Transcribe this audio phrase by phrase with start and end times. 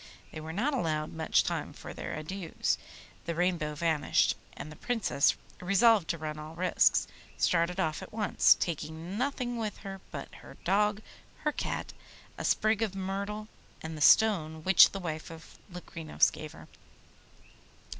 [0.31, 2.79] They were not allowed much time for their adieus;
[3.25, 8.57] the Rainbow vanished, and the Princess, resolved to run all risks, started off at once,
[8.59, 11.03] taking nothing with her but her dog,
[11.43, 11.93] her cat,
[12.35, 13.47] a sprig of myrtle,
[13.83, 16.67] and the stone which the wife of Locrinos gave her.